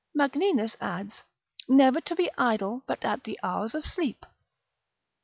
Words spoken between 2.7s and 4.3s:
but at the hours of sleep.